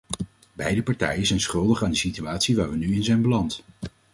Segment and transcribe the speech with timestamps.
[0.53, 3.63] Beide partijen zijn schuldig aan de situatie waar we nu in zijn beland.